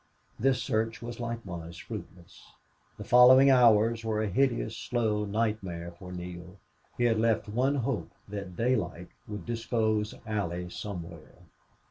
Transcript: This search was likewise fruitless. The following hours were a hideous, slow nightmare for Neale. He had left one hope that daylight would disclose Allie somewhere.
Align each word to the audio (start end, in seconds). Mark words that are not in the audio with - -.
This 0.39 0.63
search 0.63 1.03
was 1.03 1.19
likewise 1.19 1.77
fruitless. 1.77 2.41
The 2.97 3.03
following 3.03 3.51
hours 3.51 4.03
were 4.03 4.19
a 4.23 4.27
hideous, 4.27 4.75
slow 4.75 5.25
nightmare 5.25 5.91
for 5.91 6.11
Neale. 6.11 6.57
He 6.97 7.03
had 7.03 7.19
left 7.19 7.47
one 7.47 7.75
hope 7.75 8.09
that 8.27 8.55
daylight 8.57 9.09
would 9.27 9.45
disclose 9.45 10.15
Allie 10.25 10.71
somewhere. 10.71 11.35